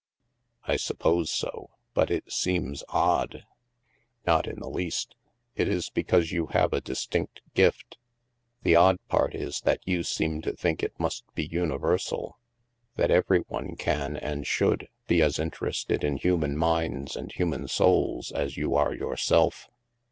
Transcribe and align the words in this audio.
"I 0.73 0.77
suppose 0.77 1.29
so. 1.29 1.69
But 1.93 2.09
it 2.09 2.31
seems 2.33 2.83
odd."" 2.89 3.43
Not 4.25 4.47
in 4.47 4.57
the 4.59 4.67
least. 4.67 5.13
It 5.55 5.67
is 5.67 5.91
because 5.91 6.31
you 6.31 6.47
have 6.47 6.73
a 6.73 6.81
dis 6.81 7.05
tinct 7.05 7.41
gift 7.53 7.99
The 8.63 8.75
odd 8.75 8.97
part 9.09 9.35
is 9.35 9.61
that 9.61 9.79
you 9.87 10.01
seem 10.01 10.41
to 10.41 10.53
think 10.55 10.81
it 10.81 10.99
must 10.99 11.25
be 11.35 11.45
universal— 11.45 12.39
that 12.95 13.11
every 13.11 13.41
one 13.41 13.75
can, 13.75 14.17
and 14.17 14.47
should, 14.47 14.87
be 15.05 15.21
as 15.21 15.37
interested 15.37 16.03
in 16.03 16.17
human 16.17 16.57
minds 16.57 17.15
and 17.15 17.31
human 17.31 17.67
souls 17.67 18.31
as 18.31 18.57
you 18.57 18.73
are 18.73 18.95
yourself." 18.95 19.69